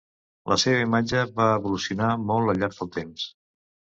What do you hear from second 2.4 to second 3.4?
al llarg del temps.